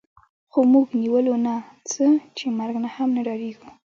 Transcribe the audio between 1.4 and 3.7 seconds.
نه څه چې مرګ نه هم نه ډارېږو